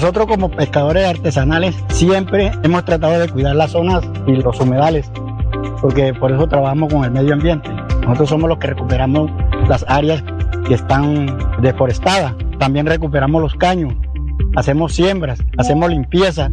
Nosotros 0.00 0.28
como 0.28 0.48
pescadores 0.48 1.08
artesanales 1.08 1.74
siempre 1.88 2.52
hemos 2.62 2.84
tratado 2.84 3.18
de 3.18 3.28
cuidar 3.28 3.56
las 3.56 3.72
zonas 3.72 4.08
y 4.28 4.36
los 4.36 4.60
humedales, 4.60 5.10
porque 5.80 6.14
por 6.14 6.30
eso 6.30 6.46
trabajamos 6.46 6.94
con 6.94 7.02
el 7.02 7.10
medio 7.10 7.34
ambiente. 7.34 7.68
Nosotros 8.02 8.28
somos 8.28 8.48
los 8.48 8.58
que 8.58 8.68
recuperamos 8.68 9.28
las 9.68 9.84
áreas 9.88 10.22
que 10.68 10.74
están 10.74 11.36
deforestadas 11.60 12.32
también 12.60 12.86
recuperamos 12.86 13.42
los 13.42 13.56
caños, 13.56 13.92
hacemos 14.54 14.92
siembras, 14.92 15.42
hacemos 15.56 15.90
limpieza. 15.90 16.48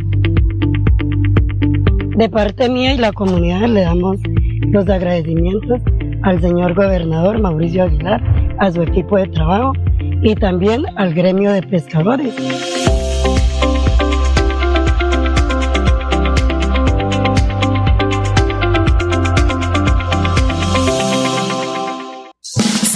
De 2.18 2.28
parte 2.28 2.68
mía 2.68 2.96
y 2.96 2.98
la 2.98 3.12
comunidad 3.12 3.68
le 3.68 3.82
damos 3.82 4.18
los 4.72 4.90
agradecimientos 4.90 5.84
al 6.24 6.42
señor 6.42 6.74
gobernador 6.74 7.40
Mauricio 7.40 7.84
Aguilar, 7.84 8.24
a 8.58 8.72
su 8.72 8.82
equipo 8.82 9.18
de 9.18 9.28
trabajo 9.28 9.74
y 10.24 10.34
también 10.34 10.84
al 10.96 11.14
gremio 11.14 11.52
de 11.52 11.62
pescadores. 11.62 12.95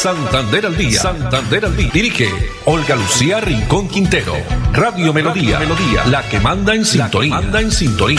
Santander 0.00 0.64
al 0.64 0.76
día. 0.78 0.98
Santander 0.98 1.66
al 1.66 1.76
día. 1.76 1.90
Dirige 1.92 2.24
Olga 2.64 2.96
Lucía 2.96 3.38
Rincón 3.38 3.86
Quintero. 3.86 4.32
Radio 4.72 5.12
Melodía. 5.12 5.58
Melodía. 5.58 6.06
La 6.06 6.22
que 6.22 6.40
manda 6.40 6.74
en 6.74 6.86
sintonía. 6.86 7.34
manda 7.34 7.60
en 7.60 7.70
sintonía. 7.70 8.18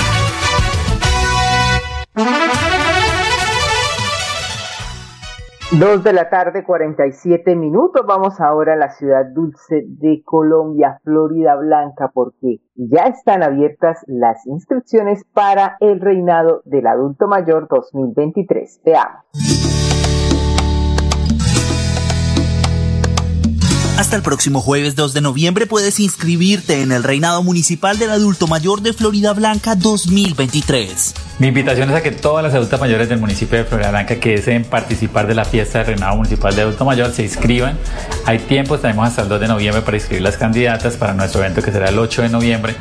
Dos 5.72 6.04
de 6.04 6.14
la 6.14 6.30
tarde, 6.30 6.64
47 6.64 7.56
minutos. 7.56 8.06
Vamos 8.06 8.40
ahora 8.40 8.74
a 8.74 8.78
la 8.78 8.92
ciudad 8.92 9.26
dulce 9.34 9.84
de 9.88 10.22
Colombia, 10.24 11.00
Florida 11.04 11.56
Blanca, 11.56 12.12
porque 12.14 12.58
ya 12.76 13.06
están 13.06 13.42
abiertas 13.42 14.06
las 14.06 14.46
inscripciones 14.46 15.24
para 15.34 15.78
el 15.80 16.00
reinado 16.00 16.62
del 16.66 16.86
adulto 16.86 17.28
mayor 17.28 17.68
2023. 17.68 18.82
Veamos. 18.86 19.61
Hasta 24.02 24.16
el 24.16 24.24
próximo 24.24 24.62
jueves 24.62 24.96
2 24.96 25.14
de 25.14 25.22
noviembre 25.22 25.68
puedes 25.68 26.00
inscribirte 26.00 26.82
en 26.82 26.92
el 26.92 27.04
Reinado 27.04 27.44
Municipal 27.44 28.00
del 28.00 28.10
Adulto 28.10 28.48
Mayor 28.48 28.82
de 28.82 28.94
Florida 28.94 29.32
Blanca 29.34 29.76
2023. 29.76 31.14
Mi 31.38 31.50
invitación 31.50 31.88
es 31.92 31.96
a 31.96 32.02
que 32.02 32.10
todas 32.10 32.44
las 32.44 32.56
adultas 32.56 32.80
mayores 32.80 33.10
del 33.10 33.20
municipio 33.20 33.60
de 33.60 33.64
Florida 33.64 33.92
Blanca 33.92 34.16
que 34.16 34.32
deseen 34.32 34.64
participar 34.64 35.28
de 35.28 35.36
la 35.36 35.46
fiesta 35.46 35.78
del 35.78 35.88
Reinado 35.90 36.16
Municipal 36.16 36.56
de 36.56 36.64
Adulto 36.64 36.84
Mayor 36.84 37.12
se 37.12 37.22
inscriban. 37.22 37.78
Hay 38.26 38.40
tiempo, 38.40 38.80
tenemos 38.80 39.08
hasta 39.08 39.22
el 39.22 39.30
2 39.30 39.40
de 39.40 39.48
noviembre 39.48 39.84
para 39.84 39.98
inscribir 39.98 40.24
las 40.24 40.36
candidatas 40.36 40.98
para 40.98 41.14
nuestro 41.14 41.42
evento 41.42 41.62
que 41.62 41.72
será 41.72 41.90
el 41.90 42.00
8 42.00 42.24
de 42.24 42.30
noviembre. 42.30 42.76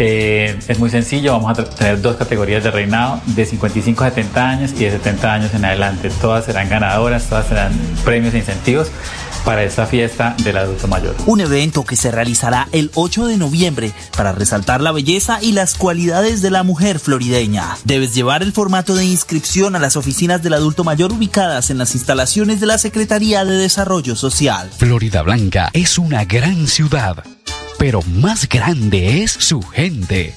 Eh, 0.00 0.58
es 0.66 0.78
muy 0.80 0.90
sencillo, 0.90 1.34
vamos 1.34 1.56
a 1.56 1.64
tener 1.64 2.02
dos 2.02 2.16
categorías 2.16 2.64
de 2.64 2.72
reinado, 2.72 3.20
de 3.26 3.46
55 3.46 4.02
a 4.02 4.08
70 4.08 4.48
años 4.48 4.72
y 4.72 4.86
de 4.86 4.90
70 4.90 5.32
años 5.32 5.54
en 5.54 5.64
adelante. 5.66 6.10
Todas 6.20 6.46
serán 6.46 6.68
ganadoras, 6.68 7.28
todas 7.28 7.46
serán 7.46 7.72
premios 8.04 8.34
e 8.34 8.38
incentivos 8.38 8.90
para 9.44 9.62
esta 9.62 9.86
fiesta 9.86 10.34
del 10.42 10.56
adulto 10.56 10.88
mayor. 10.88 11.14
Un 11.26 11.40
evento 11.40 11.84
que 11.84 11.96
se 11.96 12.10
realizará 12.10 12.68
el 12.72 12.90
8 12.94 13.26
de 13.26 13.36
noviembre 13.36 13.92
para 14.16 14.32
resaltar 14.32 14.80
la 14.80 14.92
belleza 14.92 15.38
y 15.42 15.52
las 15.52 15.74
cualidades 15.74 16.42
de 16.42 16.50
la 16.50 16.62
mujer 16.62 16.98
florideña. 16.98 17.76
Debes 17.84 18.14
llevar 18.14 18.42
el 18.42 18.52
formato 18.52 18.94
de 18.94 19.04
inscripción 19.04 19.76
a 19.76 19.78
las 19.78 19.96
oficinas 19.96 20.42
del 20.42 20.54
adulto 20.54 20.84
mayor 20.84 21.12
ubicadas 21.12 21.70
en 21.70 21.78
las 21.78 21.94
instalaciones 21.94 22.60
de 22.60 22.66
la 22.66 22.78
Secretaría 22.78 23.44
de 23.44 23.56
Desarrollo 23.56 24.16
Social. 24.16 24.70
Florida 24.76 25.22
Blanca 25.22 25.70
es 25.72 25.98
una 25.98 26.24
gran 26.24 26.66
ciudad, 26.66 27.22
pero 27.78 28.02
más 28.02 28.48
grande 28.48 29.22
es 29.22 29.32
su 29.32 29.62
gente. 29.62 30.34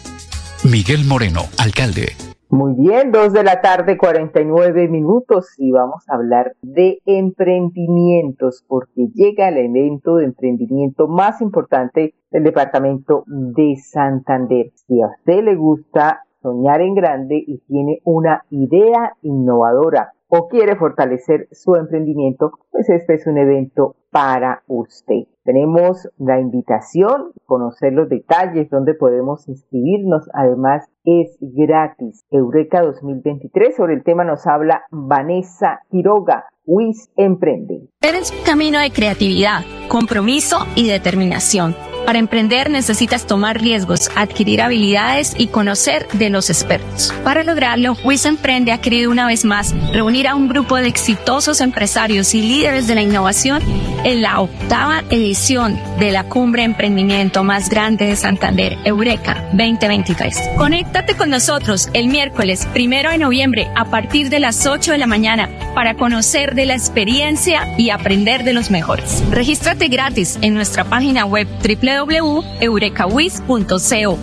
Miguel 0.64 1.06
Moreno, 1.06 1.48
alcalde. 1.58 2.27
Muy 2.50 2.76
bien, 2.76 3.12
dos 3.12 3.34
de 3.34 3.44
la 3.44 3.60
tarde, 3.60 3.98
49 3.98 4.88
minutos 4.88 5.54
y 5.58 5.74
vamos 5.74 6.08
a 6.08 6.16
hablar 6.16 6.56
de 6.62 7.02
emprendimientos 7.06 8.64
porque 8.70 9.10
llega 9.14 9.50
el 9.50 9.58
evento 9.58 10.16
de 10.16 10.26
emprendimiento 10.26 11.10
más 11.10 11.42
importante 11.42 12.14
del 12.32 12.46
departamento 12.46 13.26
de 13.28 13.76
Santander. 13.76 14.72
Si 14.76 15.02
a 15.02 15.08
usted 15.08 15.44
le 15.44 15.56
gusta 15.56 16.22
soñar 16.42 16.80
en 16.80 16.96
grande 16.96 17.36
y 17.46 17.58
tiene 17.68 18.00
una 18.06 18.46
idea 18.50 19.12
innovadora 19.24 20.14
o 20.28 20.48
quiere 20.48 20.76
fortalecer 20.76 21.48
su 21.52 21.76
emprendimiento, 21.76 22.52
pues 22.72 22.90
este 22.90 23.16
es 23.16 23.28
un 23.28 23.38
evento 23.38 23.96
para 24.12 24.64
usted. 24.68 25.24
Tenemos 25.44 26.10
la 26.18 26.40
invitación, 26.40 27.32
conocer 27.46 27.94
los 27.94 28.10
detalles, 28.10 28.70
donde 28.70 28.94
podemos 28.94 29.48
inscribirnos. 29.48 30.30
Además, 30.34 30.90
es 31.06 31.38
gratis. 31.40 32.26
Eureka 32.30 32.82
2023. 32.82 33.76
Sobre 33.76 33.94
el 33.94 34.04
tema 34.04 34.26
nos 34.26 34.46
habla 34.46 34.84
Vanessa 34.92 35.82
Quiroga. 35.90 36.46
WIS 36.66 37.10
Emprende. 37.16 37.88
Eres 38.02 38.32
un 38.32 38.44
camino 38.44 38.78
de 38.80 38.92
creatividad, 38.92 39.62
compromiso 39.88 40.58
y 40.76 40.90
determinación 40.90 41.74
para 42.08 42.20
emprender 42.20 42.70
necesitas 42.70 43.28
tomar 43.28 43.60
riesgos, 43.60 44.10
adquirir 44.16 44.62
habilidades 44.62 45.34
y 45.38 45.48
conocer 45.48 46.08
de 46.14 46.30
los 46.30 46.50
expertos. 46.50 47.14
Para 47.26 47.44
lograrlo, 47.44 47.98
WIS 48.06 48.24
Emprende 48.24 48.72
ha 48.72 48.78
querido 48.78 49.12
una 49.12 49.28
vez 49.28 49.44
más 49.44 49.76
reunir 49.92 50.26
a 50.26 50.34
un 50.34 50.48
grupo 50.48 50.78
de 50.78 50.88
exitosos 50.88 51.60
empresarios 51.60 52.34
y 52.34 52.42
líderes 52.42 52.88
de 52.88 52.96
la 52.96 53.02
innovación 53.02 53.62
en 54.06 54.22
la 54.22 54.40
octava 54.40 55.04
edición 55.10 55.78
de 56.00 56.12
la 56.12 56.24
cumbre 56.24 56.62
de 56.62 56.68
emprendimiento 56.68 57.44
más 57.44 57.70
grande 57.70 58.06
de 58.06 58.16
Santander, 58.16 58.78
Eureka 58.86 59.44
2023. 59.52 60.52
Conéctate 60.56 61.18
con 61.18 61.30
nosotros 61.30 61.90
el 61.92 62.08
miércoles 62.08 62.70
primero 62.72 63.12
de 63.12 63.18
noviembre 63.18 63.68
a 63.76 63.84
partir 63.84 64.30
de 64.30 64.40
las 64.40 64.66
8 64.66 64.94
de 64.94 64.98
la 64.98 65.08
mañana 65.08 65.50
para 65.76 65.96
conocer 65.96 66.56
de 66.56 66.68
la 66.68 66.74
experiencia 66.74 67.68
y 67.78 67.90
aprender 67.90 68.46
de 68.46 68.54
los 68.54 68.72
mejores. 68.72 69.22
Regístrate 69.30 69.90
gratis 69.90 70.40
en 70.42 70.54
nuestra 70.54 70.86
página 70.86 71.26
web 71.26 71.50
www 71.62 71.97
www.eurekawis.co. 72.06 74.18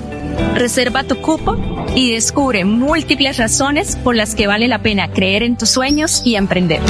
Reserva 0.55 1.05
tu 1.05 1.21
cupo 1.21 1.57
y 1.95 2.13
descubre 2.13 2.65
múltiples 2.65 3.37
razones 3.37 3.97
por 3.97 4.17
las 4.17 4.35
que 4.35 4.47
vale 4.47 4.69
la 4.69 4.81
pena 4.81 5.11
creer 5.11 5.43
en 5.43 5.57
tus 5.57 5.69
sueños 5.71 6.23
y 6.25 6.37
emprender. 6.37 6.81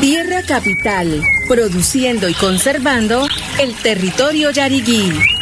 Tierra 0.00 0.40
Capital, 0.46 1.22
produciendo 1.48 2.28
y 2.28 2.34
conservando 2.34 3.20
el 3.62 3.72
territorio 3.82 4.50
yariguí 4.50 5.41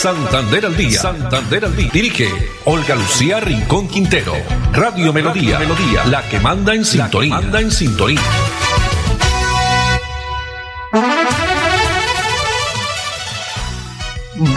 Santander 0.00 0.64
al 0.64 0.74
día. 0.78 0.98
Santander 0.98 1.66
al 1.66 1.76
día. 1.76 1.90
Dirige 1.92 2.24
Olga 2.64 2.94
Lucía 2.94 3.38
Rincón 3.38 3.86
Quintero. 3.86 4.32
Radio 4.72 5.12
Melodía. 5.12 5.58
Melodía. 5.58 6.06
La 6.06 6.22
que 6.22 6.40
manda 6.40 6.74
en 6.74 6.86
sintonía. 6.86 7.34
manda 7.34 7.60
en 7.60 7.70
sintonía. 7.70 8.18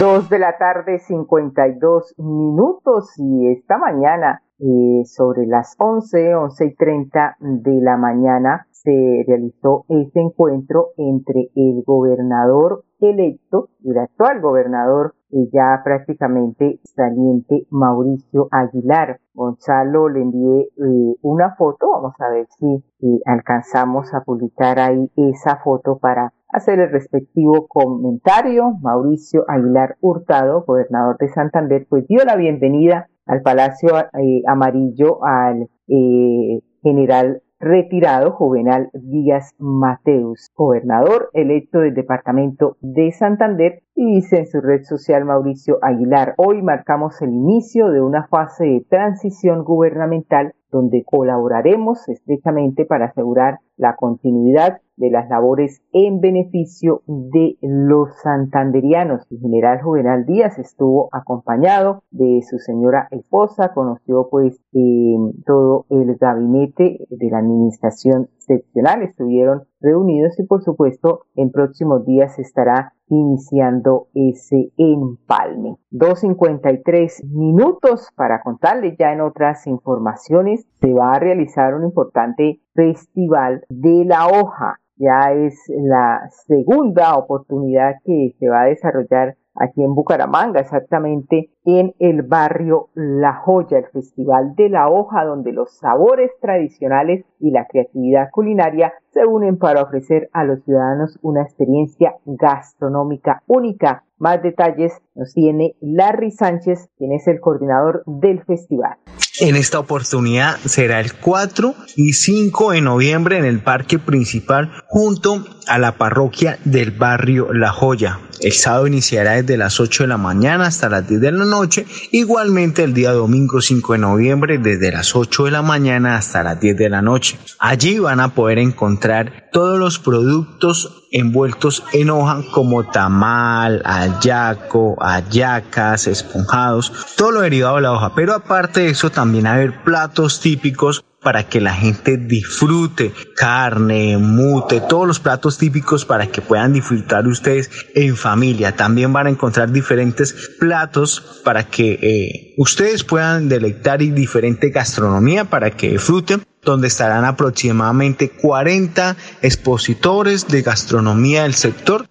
Dos 0.00 0.30
de 0.30 0.38
la 0.38 0.56
tarde, 0.56 0.98
52 1.00 2.14
minutos 2.16 3.12
y 3.18 3.52
esta 3.52 3.76
mañana, 3.76 4.40
eh, 4.58 5.04
sobre 5.04 5.46
las 5.46 5.74
11, 5.76 6.36
11 6.36 6.64
y 6.64 6.74
30 6.74 7.36
de 7.40 7.82
la 7.82 7.98
mañana, 7.98 8.66
se 8.84 9.24
realizó 9.26 9.84
este 9.88 10.20
encuentro 10.20 10.90
entre 10.98 11.50
el 11.56 11.82
gobernador 11.84 12.84
electo 13.00 13.68
el 13.84 13.98
actual 13.98 14.40
gobernador 14.40 15.14
ya 15.52 15.80
prácticamente 15.84 16.80
saliente 16.84 17.66
Mauricio 17.70 18.48
Aguilar. 18.50 19.20
Gonzalo 19.34 20.08
le 20.08 20.22
envié 20.22 20.68
eh, 20.76 21.16
una 21.22 21.56
foto, 21.56 21.90
vamos 21.90 22.14
a 22.20 22.30
ver 22.30 22.46
si 22.58 22.84
alcanzamos 23.26 24.14
a 24.14 24.22
publicar 24.22 24.78
ahí 24.78 25.10
esa 25.16 25.56
foto 25.56 25.98
para 25.98 26.32
hacer 26.48 26.78
el 26.78 26.90
respectivo 26.90 27.66
comentario. 27.66 28.74
Mauricio 28.80 29.44
Aguilar 29.48 29.96
Hurtado, 30.00 30.64
gobernador 30.64 31.16
de 31.18 31.28
Santander, 31.28 31.86
pues 31.88 32.06
dio 32.06 32.24
la 32.24 32.36
bienvenida 32.36 33.08
al 33.26 33.42
Palacio 33.42 33.98
eh, 33.98 34.42
Amarillo 34.46 35.24
al 35.24 35.68
eh, 35.88 36.60
general 36.82 37.42
retirado 37.64 38.32
Juvenal 38.32 38.90
Díaz 38.92 39.54
Mateus, 39.58 40.50
gobernador 40.54 41.30
electo 41.32 41.78
del 41.80 41.94
departamento 41.94 42.76
de 42.80 43.10
Santander, 43.12 43.82
y 43.94 44.16
dice 44.16 44.40
en 44.40 44.46
su 44.46 44.60
red 44.60 44.82
social 44.82 45.24
Mauricio 45.24 45.78
Aguilar, 45.80 46.34
hoy 46.36 46.62
marcamos 46.62 47.22
el 47.22 47.30
inicio 47.30 47.88
de 47.88 48.02
una 48.02 48.26
fase 48.26 48.64
de 48.64 48.84
transición 48.88 49.64
gubernamental 49.64 50.54
donde 50.70 51.04
colaboraremos 51.04 52.06
estrechamente 52.08 52.84
para 52.84 53.06
asegurar 53.06 53.60
la 53.76 53.96
continuidad 53.96 54.80
de 54.96 55.10
las 55.10 55.28
labores 55.28 55.82
en 55.92 56.20
beneficio 56.20 57.02
de 57.06 57.56
los 57.62 58.10
santanderianos. 58.22 59.26
El 59.30 59.40
general 59.40 59.82
Juvenal 59.82 60.24
Díaz 60.24 60.58
estuvo 60.58 61.08
acompañado 61.12 62.02
de 62.10 62.42
su 62.48 62.58
señora 62.58 63.08
esposa, 63.10 63.72
conoció 63.74 64.28
pues 64.30 64.60
eh, 64.72 65.16
todo 65.46 65.86
el 65.90 66.14
gabinete 66.16 66.98
de 67.10 67.30
la 67.30 67.38
administración 67.38 68.28
seccional, 68.38 69.02
estuvieron 69.02 69.64
reunidos 69.80 70.38
y 70.38 70.44
por 70.44 70.62
supuesto 70.62 71.22
en 71.34 71.50
próximos 71.50 72.04
días 72.06 72.38
estará 72.38 72.92
iniciando 73.08 74.08
ese 74.14 74.70
empalme. 74.76 75.76
2.53 75.92 77.24
minutos 77.28 78.08
para 78.16 78.42
contarles 78.42 78.96
ya 78.98 79.12
en 79.12 79.20
otras 79.20 79.66
informaciones. 79.66 80.66
Se 80.80 80.92
va 80.92 81.12
a 81.12 81.18
realizar 81.18 81.74
un 81.74 81.84
importante 81.84 82.60
festival 82.74 83.64
de 83.68 84.04
la 84.04 84.26
hoja. 84.26 84.80
Ya 84.96 85.32
es 85.32 85.54
la 85.68 86.28
segunda 86.46 87.16
oportunidad 87.16 87.94
que 88.04 88.34
se 88.38 88.48
va 88.48 88.62
a 88.62 88.66
desarrollar 88.66 89.36
aquí 89.54 89.82
en 89.82 89.94
Bucaramanga, 89.94 90.60
exactamente 90.60 91.50
en 91.64 91.94
el 91.98 92.22
barrio 92.22 92.88
La 92.94 93.34
Joya, 93.34 93.78
el 93.78 93.86
Festival 93.86 94.54
de 94.56 94.68
la 94.68 94.88
Hoja, 94.88 95.24
donde 95.24 95.52
los 95.52 95.76
sabores 95.78 96.30
tradicionales 96.40 97.24
y 97.40 97.50
la 97.50 97.66
creatividad 97.66 98.30
culinaria 98.30 98.92
se 99.12 99.24
unen 99.26 99.58
para 99.58 99.82
ofrecer 99.82 100.28
a 100.32 100.44
los 100.44 100.62
ciudadanos 100.64 101.18
una 101.22 101.42
experiencia 101.42 102.14
gastronómica 102.24 103.42
única. 103.46 104.04
Más 104.18 104.42
detalles 104.42 105.00
nos 105.14 105.32
tiene 105.34 105.76
Larry 105.80 106.30
Sánchez, 106.30 106.88
quien 106.96 107.12
es 107.12 107.26
el 107.28 107.40
coordinador 107.40 108.02
del 108.06 108.42
festival. 108.44 108.96
En 109.40 109.56
esta 109.56 109.80
oportunidad 109.80 110.60
será 110.64 111.00
el 111.00 111.12
4 111.14 111.74
y 111.96 112.12
5 112.12 112.70
de 112.70 112.80
noviembre 112.80 113.36
en 113.36 113.44
el 113.44 113.58
parque 113.60 113.98
principal 113.98 114.70
junto 114.86 115.44
a 115.66 115.76
la 115.80 115.98
parroquia 115.98 116.60
del 116.64 116.92
barrio 116.92 117.52
La 117.52 117.72
Joya. 117.72 118.20
El 118.40 118.52
sábado 118.52 118.86
iniciará 118.86 119.32
desde 119.32 119.56
las 119.56 119.80
8 119.80 120.04
de 120.04 120.08
la 120.08 120.18
mañana 120.18 120.66
hasta 120.66 120.88
las 120.88 121.08
10 121.08 121.20
de 121.20 121.32
la 121.32 121.44
noche. 121.44 121.86
Igualmente 122.12 122.84
el 122.84 122.94
día 122.94 123.12
domingo 123.12 123.60
5 123.60 123.94
de 123.94 123.98
noviembre 123.98 124.58
desde 124.58 124.92
las 124.92 125.16
8 125.16 125.46
de 125.46 125.50
la 125.50 125.62
mañana 125.62 126.16
hasta 126.16 126.42
las 126.42 126.60
10 126.60 126.76
de 126.76 126.90
la 126.90 127.02
noche. 127.02 127.38
Allí 127.58 127.98
van 127.98 128.20
a 128.20 128.34
poder 128.34 128.58
encontrar 128.58 129.48
todos 129.52 129.78
los 129.78 129.98
productos 129.98 131.04
envueltos 131.10 131.84
en 131.92 132.10
hoja 132.10 132.42
como 132.52 132.84
tamal, 132.84 133.82
ayaco, 133.84 134.96
ayacas, 135.00 136.08
esponjados, 136.08 136.92
todo 137.16 137.30
lo 137.30 137.40
derivado 137.40 137.76
de 137.76 137.82
la 137.82 137.92
hoja. 137.92 138.14
Pero 138.16 138.34
aparte 138.34 138.80
de 138.80 138.90
eso 138.90 139.10
también 139.10 139.23
haber 139.46 139.82
platos 139.82 140.40
típicos 140.40 141.04
para 141.22 141.48
que 141.48 141.60
la 141.60 141.72
gente 141.72 142.18
disfrute 142.18 143.12
carne, 143.34 144.18
mute, 144.18 144.82
todos 144.82 145.06
los 145.06 145.20
platos 145.20 145.56
típicos 145.56 146.04
para 146.04 146.26
que 146.26 146.42
puedan 146.42 146.74
disfrutar 146.74 147.26
ustedes 147.26 147.70
en 147.94 148.14
familia. 148.14 148.76
También 148.76 149.12
van 149.12 149.26
a 149.26 149.30
encontrar 149.30 149.72
diferentes 149.72 150.52
platos 150.60 151.40
para 151.42 151.64
que 151.64 151.98
eh, 152.02 152.54
ustedes 152.58 153.02
puedan 153.04 153.48
deleitar 153.48 154.02
y 154.02 154.10
diferente 154.10 154.68
gastronomía 154.68 155.46
para 155.46 155.70
que 155.70 155.92
disfruten 155.92 156.42
donde 156.62 156.88
estarán 156.88 157.24
aproximadamente 157.24 158.30
40 158.30 159.16
expositores 159.42 160.46
de 160.48 160.62
gastronomía 160.62 161.42
del 161.42 161.54
sector. 161.54 162.06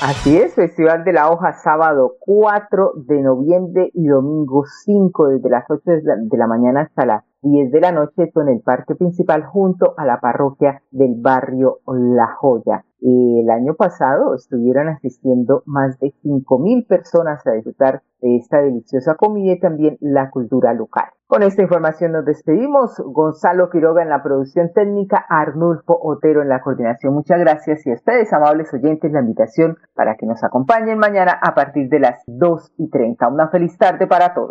Así 0.00 0.36
es, 0.36 0.54
Festival 0.54 1.02
de 1.02 1.12
la 1.12 1.28
Hoja, 1.28 1.54
sábado 1.54 2.18
4 2.20 2.92
de 2.94 3.20
noviembre 3.20 3.90
y 3.92 4.06
domingo 4.06 4.64
5, 4.84 5.26
desde 5.26 5.50
las 5.50 5.64
8 5.68 5.82
de 5.84 6.38
la 6.38 6.46
mañana 6.46 6.82
hasta 6.82 7.04
las 7.04 7.24
10 7.42 7.70
de 7.70 7.80
la 7.80 7.92
noche, 7.92 8.30
en 8.34 8.48
el 8.48 8.60
parque 8.60 8.94
principal 8.94 9.44
junto 9.44 9.94
a 9.96 10.04
la 10.04 10.20
parroquia 10.20 10.82
del 10.90 11.14
barrio 11.20 11.78
La 11.86 12.34
Joya. 12.38 12.84
El 13.00 13.48
año 13.50 13.74
pasado 13.74 14.34
estuvieron 14.34 14.88
asistiendo 14.88 15.62
más 15.66 15.98
de 16.00 16.12
5.000 16.24 16.86
personas 16.88 17.46
a 17.46 17.52
disfrutar 17.52 18.02
de 18.20 18.36
esta 18.36 18.60
deliciosa 18.60 19.14
comida 19.14 19.52
y 19.52 19.60
también 19.60 19.98
la 20.00 20.30
cultura 20.30 20.74
local. 20.74 21.04
Con 21.28 21.44
esta 21.44 21.62
información 21.62 22.12
nos 22.12 22.24
despedimos. 22.24 23.00
Gonzalo 23.04 23.70
Quiroga 23.70 24.02
en 24.02 24.08
la 24.08 24.22
producción 24.22 24.72
técnica, 24.74 25.24
Arnulfo 25.28 25.96
Otero 26.02 26.42
en 26.42 26.48
la 26.48 26.60
coordinación. 26.60 27.14
Muchas 27.14 27.38
gracias 27.38 27.86
y 27.86 27.90
a 27.90 27.94
ustedes, 27.94 28.32
amables 28.32 28.72
oyentes, 28.74 29.12
la 29.12 29.20
invitación 29.20 29.76
para 29.94 30.16
que 30.16 30.26
nos 30.26 30.42
acompañen 30.42 30.98
mañana 30.98 31.38
a 31.40 31.54
partir 31.54 31.88
de 31.88 32.00
las 32.00 32.24
2 32.26 32.72
y 32.78 32.90
30. 32.90 33.28
Una 33.28 33.48
feliz 33.48 33.78
tarde 33.78 34.08
para 34.08 34.34
todos. 34.34 34.50